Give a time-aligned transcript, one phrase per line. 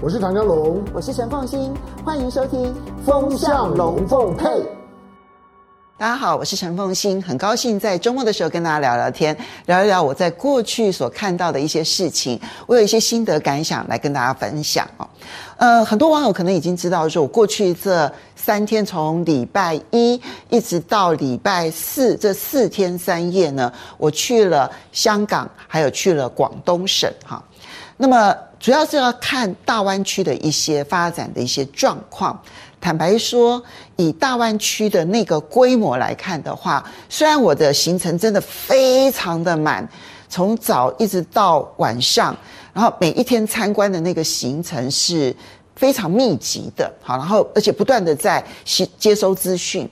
[0.00, 2.66] 我是唐江龙，我是陈凤新，欢迎收听
[3.04, 4.46] 《风向龙凤配》。
[5.98, 15.08] 大家好，我是陈凤新，很高兴在周末的时候跟大家聊聊天，聊一聊我在过去所看到的一些事情，我有一些心得感想来跟大家分享哦。
[15.56, 27.42] 呃，很多网友可能已经知道，说我过去这三天，从礼拜一一直到礼拜四这四天三夜呢，我去了香港，还有去了广东省哈。
[27.96, 32.40] 那么主要是要看大湾区的一些发展的一些状况。
[32.80, 33.60] 坦白说，
[33.96, 39.88] 以大湾区的那个规模来看的话，虽然我的行程真的非常的满，
[40.28, 42.36] 从早一直到晚上，
[42.72, 45.34] 然后每一天参观的那个行程是
[45.74, 49.88] 非常密集的，好，然后而且不断的在吸接收资讯，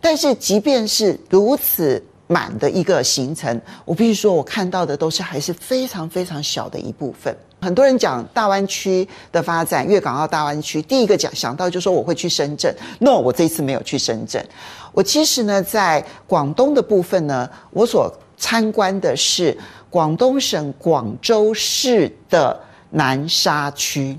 [0.00, 7.36] 但是即便是如此满的一个行程，我必须说，我看到的都是还是非常非常小的一部分。
[7.60, 12.74] 很多人讲大湾区的发展，粤港澳大湾区，第一个讲想到就是说我会去深圳。
[13.00, 14.44] No，我这一次没有去深圳。
[14.92, 19.56] 我其实呢，在广东的部分呢，我所参观的是
[19.90, 22.58] 广东省广州市的
[22.90, 24.18] 南沙区，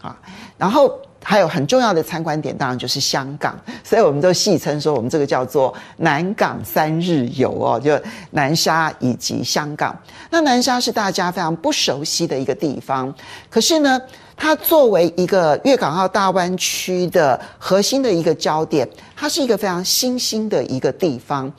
[0.00, 0.16] 啊，
[0.56, 0.98] 然后。
[1.28, 9.98] 还有很重要的参观点，当然就是香港，所以我们都戏称说，我们这个叫做南港三日游哦，就南沙以及香港。
[10.30, 13.12] 那南沙是大家非常不熟悉的一个地方，
[13.50, 14.00] 可是呢，
[14.36, 21.52] 它作为一个粤港澳大湾区的核心的一个焦点，它是一个非常新兴的一个地方。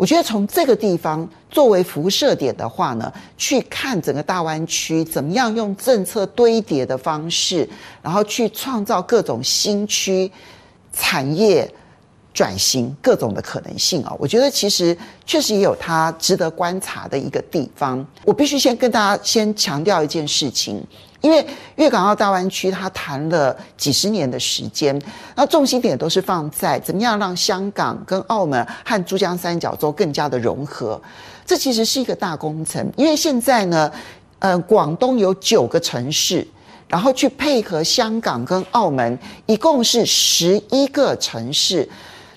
[0.00, 7.68] 我觉得从这个地方作为辐射点的话呢，去看整个大湾区怎么样用政策堆叠的方式，
[8.00, 10.32] 然后去创造各种新区
[10.90, 11.70] 产业
[12.32, 18.02] 转型各种的可能性啊，我觉得其实确实也有它值得观察的一个地方。
[18.24, 20.82] 我必须先跟大家先强调一件事情。
[21.20, 24.98] 因为粤港澳大湾区，它谈了几十年的时间，
[25.34, 31.00] 那重心点都是放在怎么样让香港跟澳门和珠江三角洲更加的融合。
[31.44, 33.90] 这其实是一个大工程，因为现在呢，
[34.38, 36.46] 呃，广东有九个城市，
[36.88, 41.88] 然后去配合香港跟澳门，一共是十一个城市。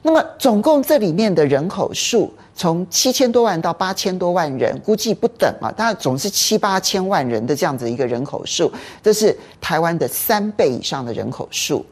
[0.01, 2.33] 那么总共这里面的人口数。
[2.55, 8.71] 从七千多万到八千多万人，估计不等啊，当然总是七八千万人的这样子一个人口数，
[9.01, 11.83] 这是台湾的三倍以上的人口数，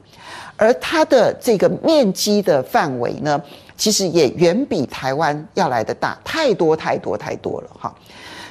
[0.56, 3.42] 而它的这个面积的范围呢，
[3.76, 7.94] 其实也远比台湾要来得大，太多太多太多了哈。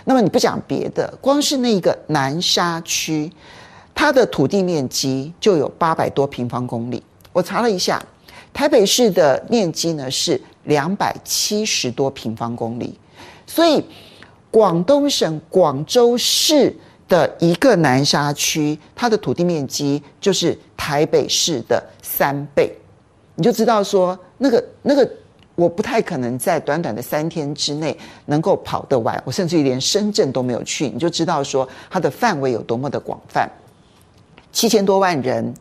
[0.05, 3.31] 那么你不讲别的，光是那个南沙区，
[3.95, 7.01] 它的土地面积就有八百多平方公里，
[7.33, 8.03] 我查了一下，
[8.53, 10.41] 台北市的面积呢是。
[10.65, 12.97] 两百七十多平方公里，
[13.47, 13.83] 所以
[14.51, 16.73] 广东省广州市
[17.09, 22.71] 的一个南沙区，它的土地面积就是台北市的三倍，
[23.37, 25.11] 你就知道说那个那个
[25.55, 33.51] 我不太可能在短短的三天之内能够跑得完，我甚至于连深圳都没有去，你就知道说它的范围有多么的广泛，
[34.53, 35.53] 七千多万人。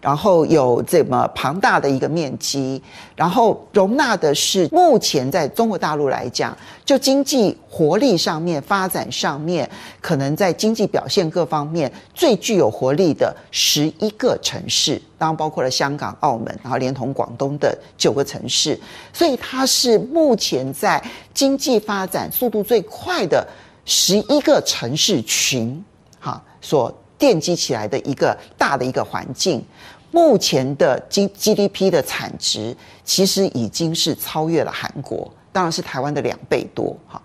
[0.00, 2.80] 然后有这么庞大的一个面积，
[3.16, 9.68] 然后容纳的是目前在中国大陆来讲，就经济活力上面、发展上面，
[10.00, 18.78] 可能在经济表现各方面最具有活力的十一个城市，当然包括了香港、澳门，然后连同广东的九个城市，
[19.12, 21.02] 所以它是目前在
[21.34, 23.46] 经济发展速度最快的
[23.84, 25.84] 十一个城市群，
[26.20, 26.94] 哈，所。
[27.18, 29.64] 奠基起来的一个大的一个环境，
[30.12, 32.74] 目前的 G GDP 的产值
[33.04, 36.96] 其实已经是超越了韩国，当然是台湾的两倍多。
[37.06, 37.20] 哈，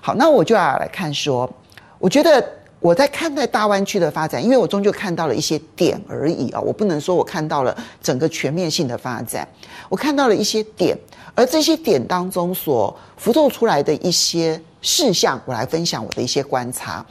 [0.00, 1.50] 好，那我就要来看说，
[1.98, 2.46] 我觉得
[2.78, 9.48] 我在看待大湾区的发展，因为我终究看到了一些点而已啊，我不能说我看到了整个全面性的发展，
[9.88, 10.96] 我看到了一些点，
[11.34, 17.04] 而这些点当中所浮奏出来的一些事项，我来分享我的一些观察。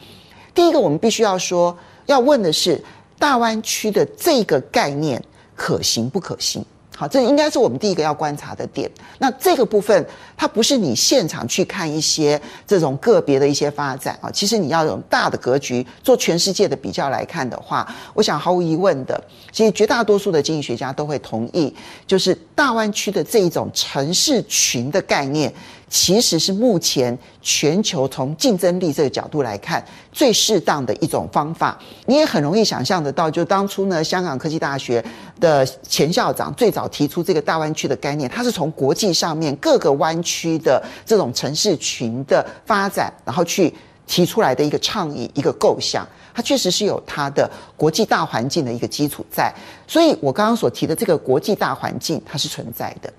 [0.53, 1.75] 第一个，我们必须要说。
[2.05, 2.83] 要问的是，
[3.17, 5.21] 大湾区的这个概念
[5.55, 6.65] 可行不可行？
[6.95, 8.89] 好，这应该是我们第一个要观察的点。
[9.17, 10.05] 那这个部分，
[10.37, 19.19] 它不是你现场去看一些这种个别的一些发展啊，其实你要有大的格局，做全世界的比较来看的话，我想毫无疑问的，
[19.51, 21.73] 其实绝大多数的经济学家都会同意，
[22.05, 25.51] 就是大湾区的这一种城市群的概念。
[25.93, 31.77] 其实是目前全球从竞争力这个角度来看最适当的一种方法。
[32.07, 35.05] 你也很容易想象得到，就当初呢，香港科技大学
[35.39, 43.71] 的前校长最早提出这个大湾区的概念，他是从国际上面各个湾区的这种城市群的发展，然后去
[44.07, 46.03] 提出来的一个倡议、一个构想，
[46.33, 47.47] 它确实是有它的
[47.77, 49.53] 国际大环境的一个基础在。
[49.87, 53.13] 所以我刚刚所提的这个国际大环境，它是存在的。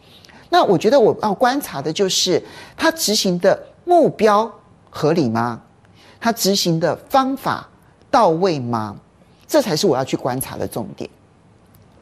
[0.54, 2.40] 那我觉得我要观察的就是，
[2.76, 4.48] 它执行的目标
[4.88, 5.60] 合理吗？
[6.20, 7.68] 它执行的方法
[8.08, 8.94] 到位吗？
[9.48, 11.10] 这才是我要去观察的重点。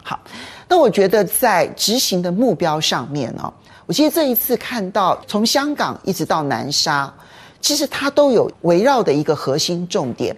[0.05, 0.21] 好，
[0.69, 3.49] 那我觉得在执行的目标上面呢、哦，
[3.87, 7.11] 我其实这一次看到从香港一直到南沙，
[7.59, 10.37] 其实它都有围绕的一个核心重点，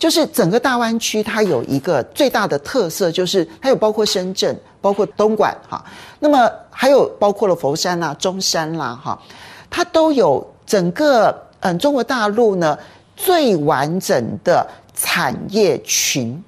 [0.00, 5.84] 就是整个大湾区它有一个最大的特色，就是它有包括深圳、包括东莞哈，
[6.20, 9.20] 那么还有包括了佛山啦、中山啦哈，
[9.68, 12.78] 它都有整个嗯中国大陆呢
[13.16, 16.40] 最完整的产业群，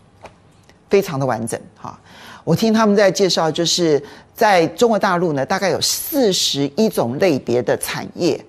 [0.88, 1.98] 非常的完整哈。
[2.44, 4.00] 我听他们在介绍，就是
[4.32, 8.40] 在中国大陆呢，大概有四十一种类别的产业，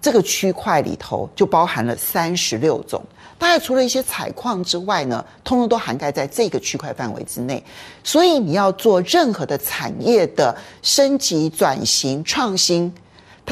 [0.00, 3.00] 这个区块里头就包含了三十六种。
[3.38, 7.62] 大概除了一些采矿之外呢，通通都涵盖在这个区块范围之内。
[8.02, 12.92] 所以你要做任何的产业的升级、转型、创新，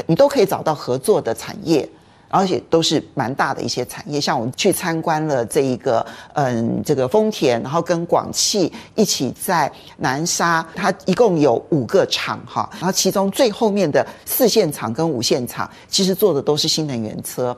[0.07, 1.87] 你都可以找到合作的产业。
[2.29, 17.55] 而且都是蛮大的一些产业，像我们去参观了这一个，嗯，这个丰田，然后跟广汽一起在南沙，它一共有五个厂哈，然后其中最后面的四线厂跟五线厂，其实做的都是新能源车。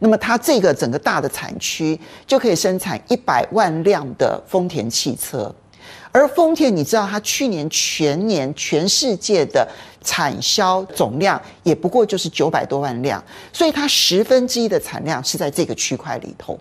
[0.00, 5.52] 那么它这个整个大的产区就可以生产一百万辆的丰田汽车。
[6.10, 9.66] 而丰田，你知道，它去年全年全世界的
[10.02, 13.22] 产销总量也不过就是九百多万辆，
[13.52, 16.58] 所以它十分之一的产量是在这个区块里头，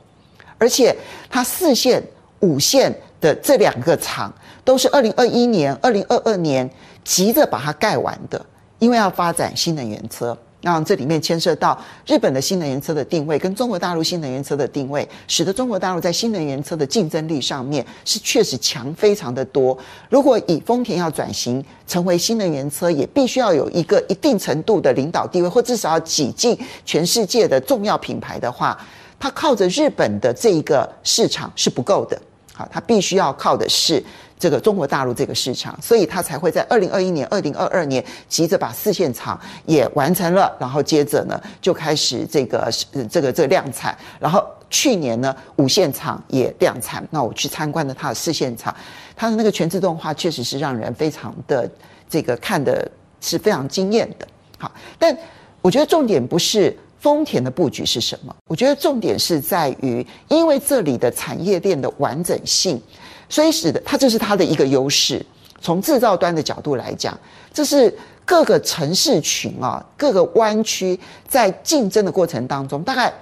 [0.57, 0.95] 而且
[1.29, 2.03] 它四线、
[2.41, 4.33] 五线的这两个厂
[4.65, 6.69] 都是二零二一年、二零二二年
[7.03, 8.45] 急着把它盖完的，
[8.79, 10.38] 因为要发展新能源车。
[10.67, 19.77] 那这里面牵涉到日本的新能源车的定位，跟中国大陆新能源车的定位，使得中国大陆在新能源车的竞争力上面是确实强非常的多。
[20.09, 28.77] 如果以丰田要转型成为新能源车，也必须要有一个一定程度的领导地位，或至少要挤进全世界的重要品牌的话，
[29.17, 32.21] 它靠着日本的这一个市场是不够的。
[32.57, 34.04] 好，它必须要靠的是。
[34.39, 42.71] 这个中国大陆这个市场，所以他才会在二零二一年、二零二二年急着把四线厂也完成了，然后接着呢就开始这个
[43.09, 47.04] 这个这个量产，然后去年呢五线厂也量产。
[47.09, 48.71] 那我去参观了它的四线厂，
[49.15, 51.68] 它的那个全自动化确实是让人非常的
[52.07, 52.88] 这个看的
[53.19, 54.27] 是非常惊艳的。
[54.60, 55.18] 好，但
[55.63, 56.77] 我觉得重点不是
[57.07, 62.81] 丰田的布局是什么，我觉得重点是在于，因为这里的产业链的完整性。
[63.30, 65.25] 所以使得它这是它的一个优势。
[65.62, 67.18] 从制造端的角度来讲，
[67.54, 71.00] 这是各个城市群啊，各个湾区
[71.30, 73.13] 在竞争的过程当中，大概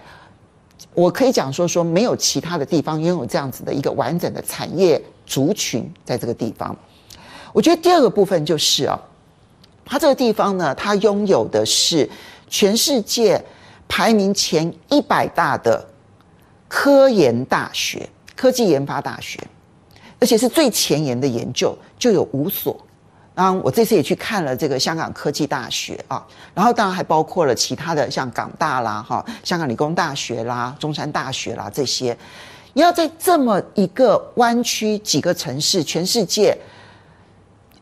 [0.96, 6.76] 我可以讲说说没有其他的地方拥有这样子的一个完整的产业族群在这个地方。
[7.54, 9.00] 我觉得第二个部分就是啊，
[9.86, 12.10] 它这个地方呢，它拥有的是
[12.50, 13.44] 全世界
[13.88, 15.86] 排名前一百大的
[16.68, 19.40] 科研大学、科技研发大学。
[20.18, 22.76] 而且是最前沿的研究，就有五所。
[23.36, 32.18] 然我这次也去看了这个香港科技大学啊，然后当然还包括了其他的像港大啦、哈香港理工大学啦、中山大学啦这些。
[32.72, 36.58] 你要在这么一个湾区几个城市，全世界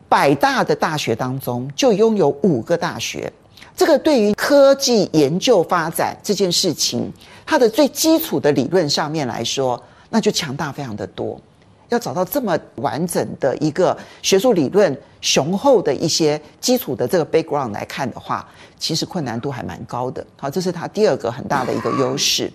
[0.08, 3.32] 百大的大学当中，就拥有五个大学。
[3.76, 7.12] 这个对于科技研究发展这件事情，
[7.44, 11.40] 它的最基础的理论上面来说，那就强大非常的多。
[11.88, 20.24] 要找到这么完整的一个学术理论雄厚的一些基础的这个 background 来看的话，其实困难度还蛮高的。
[20.36, 22.50] 好，这是它第二个很大的一个优势。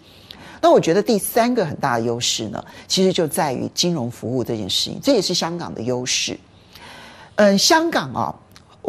[0.61, 6.37] 那我觉得第三个很大的优势呢，其实就在于金融服务这件事情，这也是香港的优势。
[7.35, 8.33] 嗯，香港啊。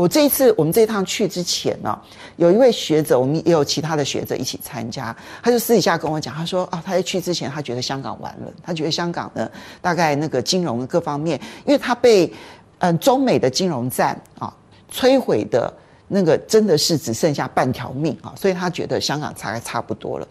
[0.01, 2.01] 我这一次，我们这一趟去之前呢，
[2.37, 9.47] 有一位学者，我们也有其他的学者一起参加，他就私底下跟我讲，他说啊，他在去之前，他觉得香港完了，他觉得香港呢，
[9.83, 12.33] 大概那个金融各方面，因为他被
[12.79, 14.51] 嗯中美的金融战啊
[14.91, 15.71] 摧毁的
[16.09, 20.27] 那个真的是只剩下半条命啊，所以他觉得香港大概差不多了。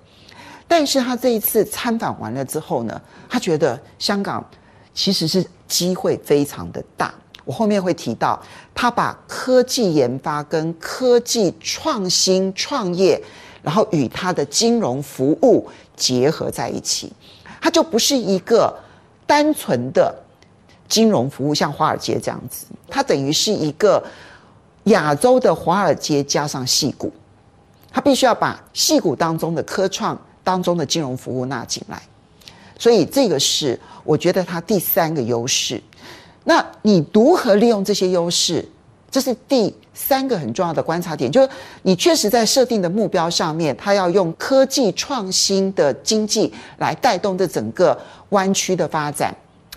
[0.68, 3.00] 但是他这一次参访完了之后呢，
[3.30, 4.44] 他觉得香港
[4.96, 7.14] 其实是机会非常的大。
[7.50, 8.40] 我后面会提到，
[8.76, 13.20] 他把科技研发跟科技创新创业，
[13.64, 17.12] 然后与他的金融服务结合在一起，
[17.60, 18.72] 它就不是一个
[19.26, 20.16] 单纯的
[20.88, 24.04] 金融服务，像华尔街这样子，它等于是一个
[24.84, 27.12] 亚洲的华尔街加上矽谷，
[27.92, 32.00] 它必须要把矽谷当中的科创当中的金融服务纳进来，
[32.78, 35.82] 所以这个是我觉得它第三个优势。
[36.50, 38.68] 那你如何利用这些优势？
[39.12, 41.48] 这是第三个很重要的观察点，就是
[41.84, 47.96] 你确实在设定的目标上面，它要用科技创新的经济来带动这整个
[48.30, 49.32] 湾区的发展。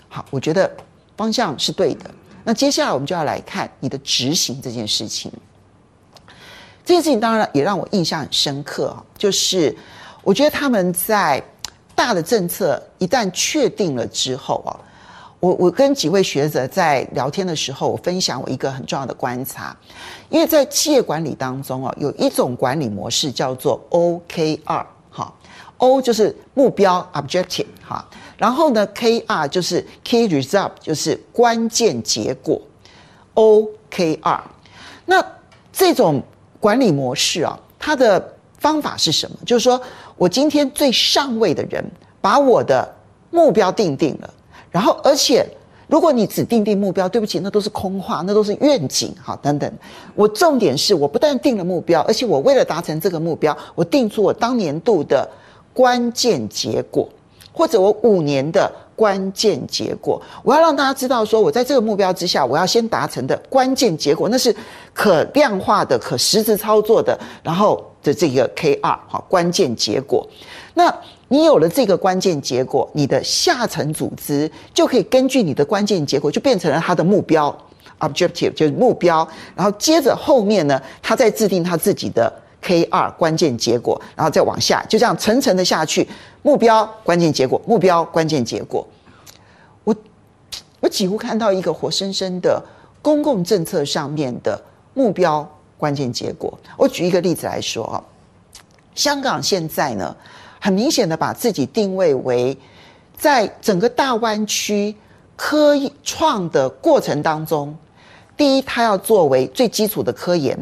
[0.09, 0.67] 好，我觉得
[1.15, 2.09] 方向是对的。
[2.43, 5.31] 那接下来我们就要来看你的执行这件事情。
[6.83, 9.75] 这件事情当然也让我印象很深刻啊，就是
[10.23, 11.39] 我觉得他们在
[11.93, 14.73] 大的政策一旦确定了之后啊。
[15.43, 19.75] 我我跟几位学者在聊天的时候，我分享我一个很重要的观察，
[20.29, 25.33] 因为在企业管理当中啊，有一种管理模式叫做 OKR，哈
[25.75, 28.07] ，O 就是目标 （objective） 哈，
[28.37, 32.61] 然后呢，KR 就是 Key Result，就是关键结果
[33.35, 34.39] ，OKR。
[35.05, 35.21] 那
[35.73, 36.23] 这种
[36.61, 39.35] 管理模式啊，它的方法是什么？
[39.45, 39.81] 就是说
[40.15, 41.83] 我今天最上位的人
[42.21, 42.95] 把我的
[43.29, 44.33] 目标定定了。
[44.73, 45.47] 然后，而且，
[45.87, 49.71] 如果你只定定目标，对不起，那都是空话，那都是愿景，好，等等。
[50.15, 55.29] 我重点是我不但定了目标，而且我为了达成这个目标，我定出我当年度的
[55.71, 57.07] 关键结果，
[57.51, 60.19] 或者我五年的关键结果。
[60.41, 64.55] 我要让大家知道，说我在这个目标之下，我要先达成的关键结果，那是
[64.91, 70.27] 可量化的、可实质操作的，然后的这个 KR，好，关键结果。
[70.73, 70.91] 那
[71.33, 77.51] 你有了这个关键结果，你的下层组织就可以根据你的关键结果，就变成了他的目标
[77.97, 79.27] （objective），就是目标。
[79.55, 86.07] 然后接着后面呢，他再制定他自己的 K 二关键结果，然后再往下，就这样层层的下去。
[86.43, 88.87] 目标关键结果，目标关键结果。
[89.85, 89.95] 我
[90.81, 92.63] 我几乎看到一个活生生的
[93.01, 94.63] 公共政策上面的
[94.93, 95.49] 目标
[95.79, 96.55] 关键结果。
[96.77, 97.97] 我举一个例子来说啊，
[98.93, 100.15] 香港现在呢。
[100.63, 102.57] 很明显的把自己定位为，
[103.17, 104.95] 在整个大湾区
[105.35, 107.75] 科创的过程当中，
[108.37, 110.57] 第一，它要作为最基础的科研，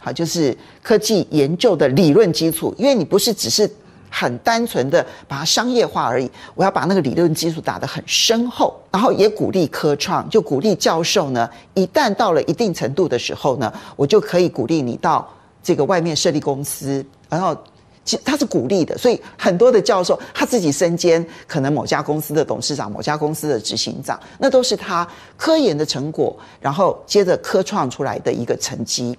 [0.00, 3.70] 好，就是科技研究的理论基础，因为你不是只是
[4.08, 15.28] 很单纯的把它商业化而已，我要把那个理论基础打得很深厚，然后也鼓励科创，就鼓励教授呢，一旦到了一定程度的时候呢，我就可以鼓励你到
[15.62, 17.54] 这个外面设立公司，然后。
[18.04, 29.18] 其他是鼓励的，所以很多的教授他自己身兼可能某家公司的董事长、某家公司的执行长，那都是他科研的成果，然后接着科创出来的一个成绩。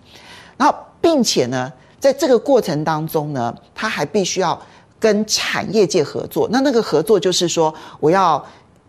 [0.56, 4.62] 然后，并且呢，在这个过程当中呢，他还必须要
[5.00, 6.48] 跟产业界合作。
[6.51, 8.46] 那那个合作就是说，我要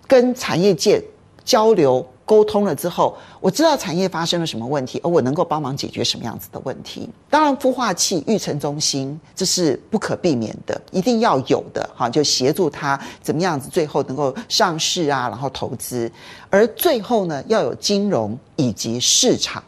[0.06, 1.02] 跟产业界
[1.44, 2.06] 交流。
[2.26, 7.08] 沟通了之后，我知道产业发生了什么问题，而我能够帮忙解决什么样子的问题。
[7.30, 16.10] 当然，孵化器育成中心这是不可避免的，一定要有的哈，就协助他怎么样子最后能够上市啊，然后投资。
[16.50, 19.62] 而最后呢，要有金融以及市场，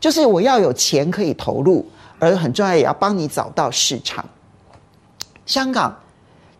[0.00, 1.86] 就是我要有钱可以投入，
[2.18, 4.24] 而很重要也要帮你找到市场。
[5.44, 5.94] 香港。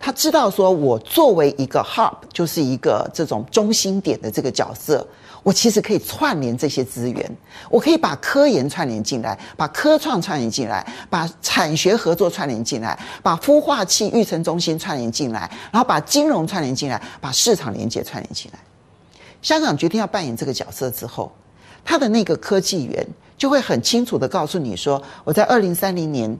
[0.02, 5.06] 他知道说，我作为一个 hub，就是一个这种中心点的这个角色，
[5.42, 7.36] 我其实可以串联这些资源，
[7.70, 18.58] 我可以把科研串联进来，把科创串联进来，把产学合作串联进来，把孵化器育成中心串联进来，然后把金融串联进来，把市场连接串联进来。
[19.40, 21.32] 香港决定要扮演这个角色之后，
[21.84, 23.06] 他的那个科技园
[23.38, 26.38] 就会很清楚的告诉你说，我在二零三零年。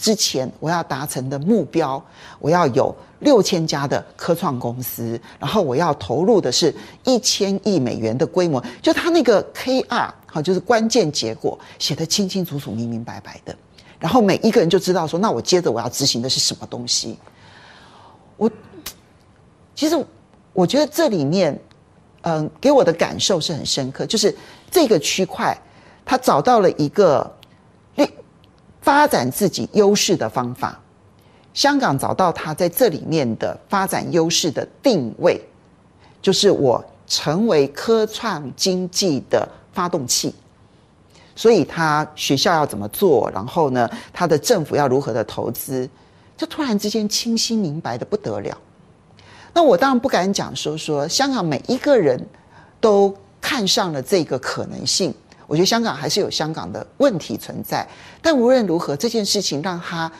[0.00, 2.02] 之前我要达成的目标，
[2.38, 13.54] 我要有六千家的科创公司，然后我要投入的是一千亿美元的规模，就他那个 KR 好，就是关键结果写得清清楚楚、明明白白的，
[13.98, 17.18] 然后每一个人就知道说，那我接着我要执行的是什么东西。
[18.38, 18.50] 我
[19.74, 20.02] 其实
[20.54, 21.60] 我觉得这里面，
[22.22, 24.34] 嗯，给我的感受是很深刻，就是
[24.70, 25.54] 这个区块
[26.06, 27.30] 他找到了一个。
[28.82, 30.80] 发展自己优势的方法，
[31.52, 35.40] 香港找到它在这里面的发展优势的定位，
[36.22, 40.34] 就是我成为科创经济的发动器。
[41.36, 45.88] 所以，他学校要怎么做，然后呢，他的政府要如何的投资，
[46.36, 48.56] 就突然之间清晰明白的不得了。
[49.54, 52.24] 那我当然不敢讲说说香港每一个人
[52.80, 55.14] 都看上了这个可能性。
[55.50, 57.84] 我觉得香港还是有香港的问题存在，
[58.22, 60.10] 但无论如何，这件事情让他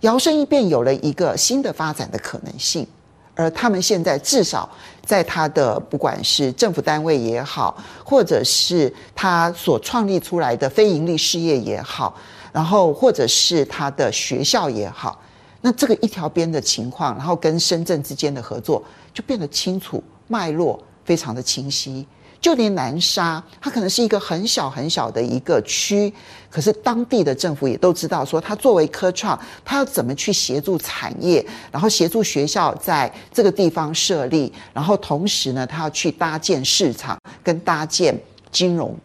[0.00, 2.86] 摇身一变有了一个新的发展的可能性，
[3.34, 4.66] 而他们现在至少
[5.04, 12.16] 在他的不管是政府单位也好，或者是他所创立出来的非盈利事业也好，
[12.50, 15.20] 然后或者是他的学校也好，
[15.60, 18.82] 那这个一条边的情况，然后跟深圳之间的合作
[19.12, 22.06] 就变得清楚，脉络非常的清晰。
[22.40, 26.10] 就连南沙，它可能是一个很小很小的一个区，
[26.48, 38.18] 可是当地的政府也都知道，说它作为科创，它要怎么去协助产业，然后协助学校在这个地方设立，然后同时呢，它要去搭建市场跟搭建
[38.50, 38.96] 金融。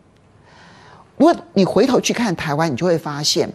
[1.18, 3.51] 如果你回头去看台湾，你就会发现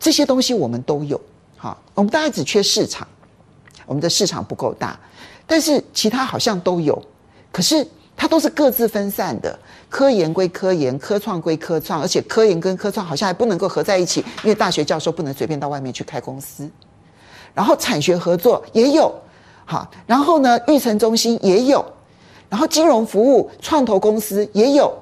[0.00, 1.20] 这些东西我们都有。
[1.56, 3.06] 好，我们大概只缺市场，
[3.86, 4.98] 我们的市场不够大，
[5.46, 7.00] 但是其他好像都有，
[7.52, 7.86] 可是。
[8.20, 9.58] 它都是各自分散的，
[9.88, 16.68] 科研归科研，科创归科创，而且科研跟科创好像还不能够合在一起，因为大学教授不能随便到外面去开公司。
[17.54, 19.10] 然后产学合作也有，
[19.64, 21.82] 好，然后呢，育成中心也有，
[22.50, 24.94] 然后金融服务创投公司也有，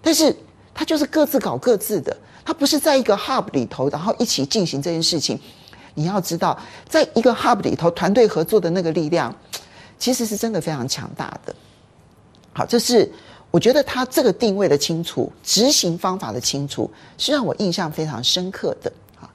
[0.00, 0.34] 但是
[0.72, 2.16] 它就是各自搞各自的，
[2.46, 5.38] 它不是在一个 hub 里头，然后一起进行这件事情。
[5.92, 9.36] 你要知道，在一个 hub 里头，团队合作的那个力量，
[9.98, 11.54] 其实是真的非常强大的。
[12.56, 13.10] 好，这是
[13.50, 18.92] 我觉得他这个定位的清楚，执行方法的清楚，是让我印象非常深刻的。
[19.16, 19.28] 好，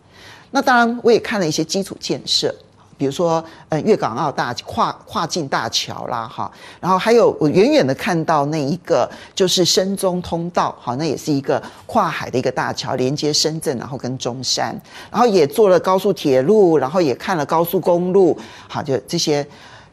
[0.51, 2.55] 那当然我也看了一些基础建设，
[2.97, 6.49] 比如说呃粤港澳大跨跨境大桥啦，哈，
[6.79, 14.73] 然后还有我远远的看到那一个就是深中通道，好，那也是一个跨海的一个大桥，连接深圳，然后跟中山，
[15.11, 18.37] 然后也做了高速铁路，然后也看了高速公路，
[18.69, 19.45] 好，就这些。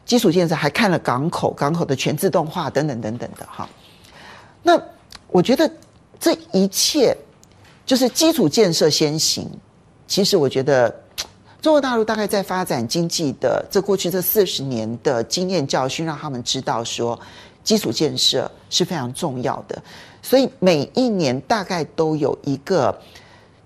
[0.07, 3.69] 基础建设还看了港口，港口的全自动化等等等等的哈。
[4.63, 4.81] 那
[5.27, 5.69] 我觉得
[6.17, 7.15] 这一切
[7.85, 9.47] 就是基础建设先行。
[10.07, 10.89] 其实我觉得
[11.61, 17.19] 中国大陆大概在发展经济的这过去这四十年的经验教训，让他们知道说
[17.61, 19.77] 基础建设是非常重要的。
[20.21, 22.97] 所以每一年大概都有一个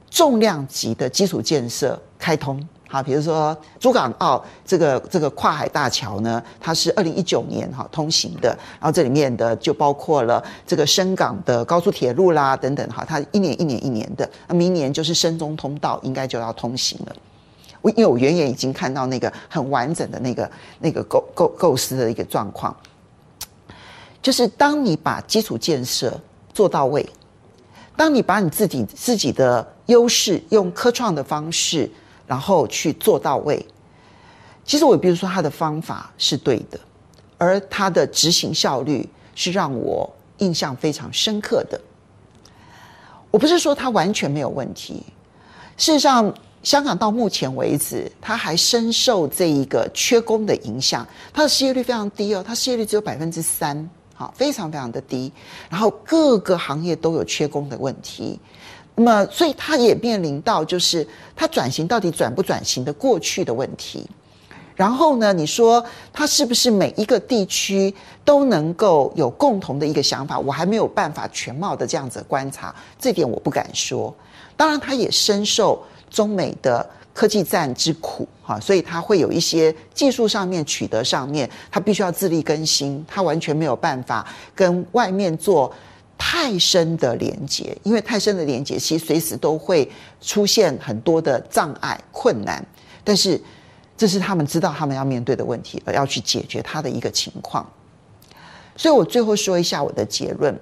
[0.10, 2.68] 重量级的基础建设开通。
[2.92, 8.50] 好，比如说珠港澳这个这个跨海大桥呢，它是二零一九年哈通行的，
[8.82, 17.16] 然后这里面的就包括了这个深港的高速铁路啦等等哈，它一年一年一年的，那明年就是深中通道应该就要通行了。
[17.80, 22.76] 我因为我远远已经看到那个很完整的那个那个构构构思的一个状况，
[24.22, 26.20] 就是当你把基础建设
[26.54, 27.10] 做到位，
[27.96, 31.90] 当你把你自己自己的优势用科创的方式。
[32.32, 33.66] 然后去做到位。
[34.64, 36.80] 其实我比如说他的方法是对的，
[37.38, 41.78] 而他的执行效率是让我印象非常深刻的。
[43.32, 45.04] 我不是说他完全没有问题，
[45.76, 55.30] 事实上，香港到目前为止，他还深受这一个缺工的影响，他的失业率非常低哦，他失业率只有百分之三，好，非常非常的低。
[55.70, 58.40] 然后各个行业都有缺工的问题。
[59.04, 64.08] 那么，所以他也面临到就是他转型到底转不转型的过去的问题。
[64.76, 70.40] 然后呢，你说他是不是每一个地区都能够有共同的一个想法？
[70.40, 74.14] 我还没有办法全貌的这样子观察，这点我不敢说。
[74.56, 85.72] 当然，他也深受中美的科技战之苦，哈，所以他会有一些技术上面取得上面，他必须要自力更新，他完全没有办法跟外面做。
[86.24, 92.64] 太深的连接，因为太深的连接，其实随时都会出现很多的障碍、困难。
[93.04, 93.42] 但是，
[93.98, 97.68] 这是他们知道他们要面对的问题，而要去解决它的一个情况。
[98.78, 100.58] 所以我最后说一下我的结论：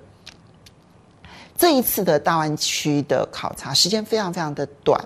[1.58, 4.98] 这一次的大湾区的考察时间非常非常的短，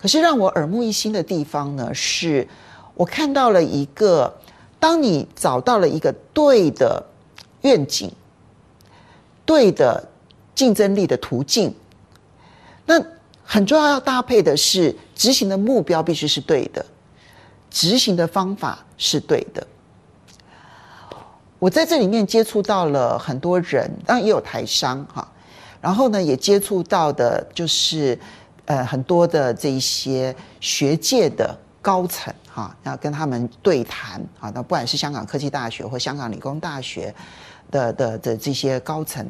[0.00, 2.48] 可是让我耳目一新的地方呢，是
[2.94, 4.34] 我看到了一个，
[4.80, 7.04] 当你找到了一个对的
[7.60, 8.10] 愿景。
[9.44, 10.08] 对的
[10.54, 11.74] 竞争力的途径，
[12.86, 12.94] 那
[13.42, 16.84] 很重要要搭配的是执行的目标必须是对的，
[17.70, 19.66] 执行的方法是对的。
[21.58, 25.26] 我在这里面接触到了很多人，当然也有台商哈，
[25.80, 28.18] 然后呢也接触到的就是
[28.66, 37.14] 呃很多的这一些学界的高层哈，要跟他们对谈啊，那不管是香港科技大学或香港理工大学。
[37.70, 39.26] 的的的这些高层，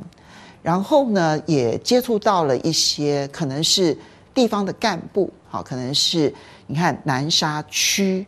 [0.61, 3.97] 然后呢，也接触到了一些可能是
[4.35, 6.35] 地方的干部，好，可能是
[6.67, 8.27] 你看南沙区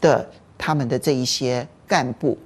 [0.00, 2.38] 的他们的这一些干部，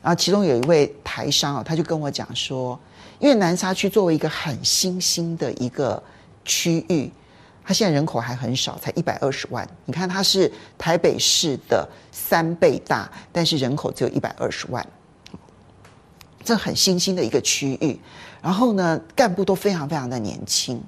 [0.00, 2.78] 然后其中有一位台商啊，他就跟我讲说，
[3.18, 6.00] 因为南沙区作为一个很新兴的一个
[6.44, 7.10] 区域，
[7.64, 14.84] 它现在人口还很少，才一百二十万，你看它是台北市的三倍大，但是人口只有一百二十万。
[16.44, 17.98] 这很新兴的一个区域，
[18.42, 20.82] 然后呢，干部都非常非常的年轻，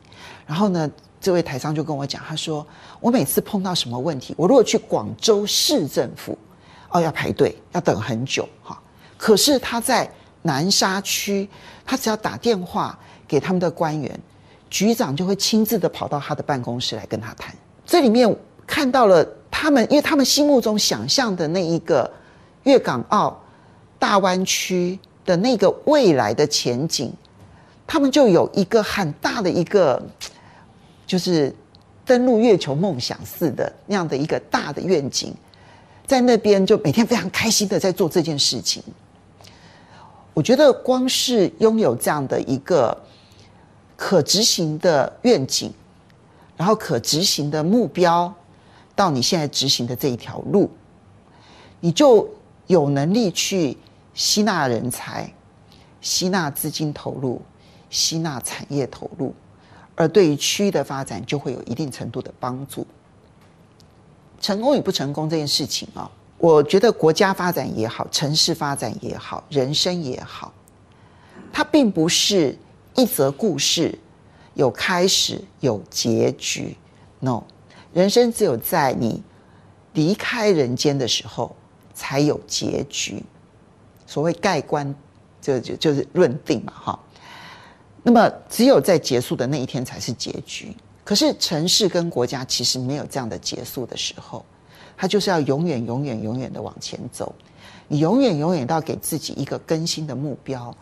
[0.45, 2.67] 然后呢，这位台商就跟我讲，他说
[2.99, 6.37] 我每次碰到什么问题，我如果去广州市政府，
[6.91, 8.77] 哦，要排队，要等很久哈。
[9.17, 10.11] 可是他在
[10.43, 11.49] 南沙区，
[11.87, 14.21] 他只要打电话给他们的官员，
[14.75, 17.55] 局长就会亲自的跑到他的办公室来跟他谈。
[17.87, 22.11] 这里面看到了他们，因为他们心目中想象的那一个
[22.65, 23.41] 粤港澳
[24.01, 27.13] 大湾区的那个未来的前景，
[27.87, 30.03] 他们就有一个很大的一个。
[31.07, 31.55] 就是
[32.07, 35.33] 登陆月球梦想似的那样的一个大的愿景，
[36.07, 38.83] 在那边就每天非常开心的在做这件事情。
[40.33, 42.99] 我觉得光是拥有这样的一个
[44.05, 45.73] 可执行的愿景，
[46.59, 48.31] 然后可执行的目标，
[48.95, 50.71] 到你现在执行的这一条路，
[51.81, 52.29] 你就
[52.67, 53.75] 有能力去
[54.13, 55.33] 吸纳人才、
[56.03, 57.41] 吸纳资金投入、
[57.89, 59.35] 吸纳产业投入。
[59.95, 62.87] 而对于区域的发展，就会有一定程度的帮助。
[64.39, 70.53] 成功与不成功这件事情啊，我觉得国家发展也好，城市发展也好，人生也好，
[71.51, 72.55] 它并不是
[72.97, 73.99] 一则故事，
[74.55, 76.77] 有开始有结局。
[77.21, 77.43] No，
[77.93, 79.23] 人生只有在你
[79.95, 81.57] 离开人间的时候，
[81.93, 83.23] 才有结局。
[84.07, 84.95] 所谓盖棺，
[85.41, 87.01] 就就就是论定嘛，哈。
[88.03, 90.77] 那么，只有在结束的那一天才是结局。
[91.03, 94.45] 可是，城市跟国家其实没有这样的结束的时候，
[94.97, 97.35] 它就是要永远、永远、永远的往前走。
[97.89, 100.75] 你永远、永远都要给自己一个更新的目标。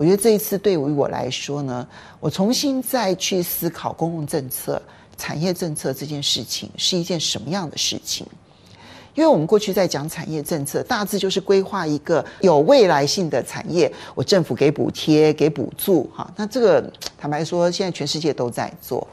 [0.00, 1.86] 我觉得这一次对于我来说呢，
[2.20, 4.80] 我重新再去思考公共政策、
[5.18, 8.26] 产业政策这件事情是一件什么样的事情。
[9.14, 19.06] 因为我们过去在讲产业政策，大致就是规划一个有未来性的产业，我政府给补贴、给补助，哈，那这个坦白说，现在全世界都在做，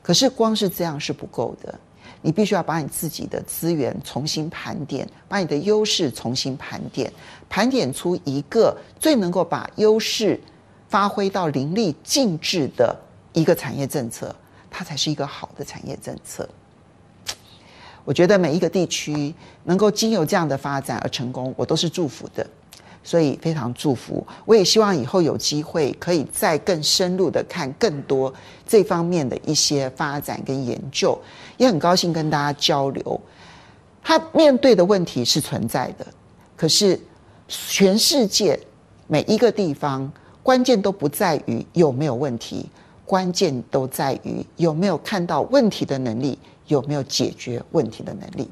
[0.00, 1.76] 可是光是这样是不够的，
[2.22, 7.10] 你必须要把你自己的资源重新盘点，把你的优势重新盘点，
[7.48, 10.38] 盘点出一个最能够把优势
[10.88, 12.94] 发挥到淋漓尽致的
[13.32, 14.34] 一个产业政策，
[14.70, 16.48] 它才是一个好的产业政策。
[18.04, 22.46] 我觉得每一个地区能够经由这样的发展而成功，我都是祝福的，
[23.10, 24.24] 所以非常祝福。
[24.44, 28.32] 我也希望以后有机会可以再更深入的看更多
[28.64, 31.18] 这方面的一些发展跟研究，
[31.56, 33.20] 也很高兴跟大家交流。
[34.00, 36.06] 他面对的问题是存在的，
[36.56, 36.96] 可是
[37.48, 38.56] 全世界
[39.08, 40.08] 每一个地方
[40.40, 42.70] 关键都不在于有没有问题，
[43.04, 46.38] 关键都在于有没有看到问题的能力。
[46.66, 48.48] 有没有解决问题的能力？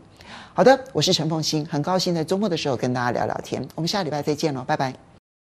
[0.59, 3.65] 好的，我是陈凤欣，很高兴在周末的时候跟大家聊聊天。
[3.77, 4.93] 我们下礼拜再见喽，拜拜。